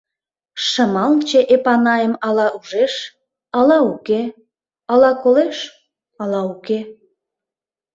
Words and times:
Шымалче 0.67 1.41
Эпанайым 1.55 2.13
ала 2.27 2.47
ужеш, 2.57 2.93
ала 3.57 3.77
уке, 3.91 4.21
ала 4.91 5.11
колеш, 5.23 5.57
ала 6.23 6.41
уке... 6.53 6.79